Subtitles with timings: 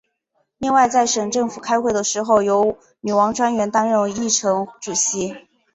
[0.57, 5.35] 另外在省政府开会的时候是由女王专员担任议程主席。